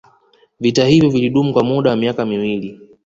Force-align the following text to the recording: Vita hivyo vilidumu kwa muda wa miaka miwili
Vita 0.59 0.87
hivyo 0.87 1.09
vilidumu 1.09 1.53
kwa 1.53 1.63
muda 1.63 1.89
wa 1.89 1.95
miaka 1.95 2.25
miwili 2.25 2.79